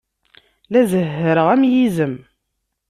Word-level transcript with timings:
La 0.71 0.81
zehhreɣ 0.91 1.47
am 1.53 1.63
yizem. 1.71 2.15